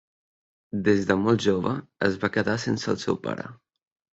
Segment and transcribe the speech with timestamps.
[0.87, 1.75] Des de molt jove
[2.09, 3.51] es va quedar sense el seu pare.